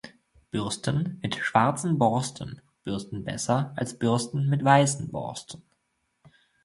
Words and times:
Bürsten 0.49 1.19
mit 1.21 1.35
schwarzen 1.35 1.99
Borsten 1.99 2.59
bürsten 2.83 3.23
besser 3.23 3.71
als 3.75 3.99
Bürsten 3.99 4.49
mit 4.49 4.63
weißen 4.65 5.09
Borsten. 5.11 5.61